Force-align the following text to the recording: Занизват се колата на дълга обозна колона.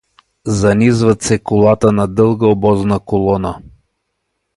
Занизват 0.59 1.21
се 1.21 1.39
колата 1.39 1.91
на 1.91 2.07
дълга 2.07 2.47
обозна 2.47 2.99
колона. 2.99 3.61